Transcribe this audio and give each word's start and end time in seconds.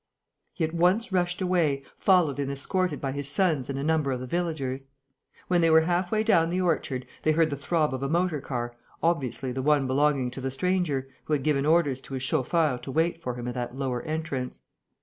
He 0.53 0.63
at 0.63 0.73
once 0.73 1.11
rushed 1.11 1.43
away, 1.43 1.83
followed 1.95 2.39
and 2.39 2.49
escorted 2.51 2.99
by 2.99 3.11
his 3.11 3.29
sons 3.29 3.69
and 3.69 3.77
a 3.77 3.83
number 3.83 4.11
of 4.11 4.19
the 4.19 4.25
villagers. 4.25 4.87
When 5.47 5.61
they 5.61 5.69
were 5.69 5.81
halfway 5.81 6.23
down 6.23 6.49
the 6.49 6.59
orchard, 6.59 7.05
they 7.21 7.33
heard 7.33 7.51
the 7.51 7.55
throb 7.55 7.93
of 7.93 8.01
a 8.01 8.09
motor 8.09 8.41
car, 8.41 8.75
obviously 9.03 9.51
the 9.51 9.61
one 9.61 9.85
belonging 9.85 10.31
to 10.31 10.41
the 10.41 10.49
stranger, 10.49 11.07
who 11.25 11.33
had 11.33 11.43
given 11.43 11.67
orders 11.67 12.01
to 12.01 12.15
his 12.15 12.23
chauffeur 12.23 12.79
to 12.81 12.91
wait 12.91 13.21
for 13.21 13.35
him 13.35 13.47
at 13.47 13.53
that 13.53 13.75
lower 13.75 14.01
entrance. 14.01 14.63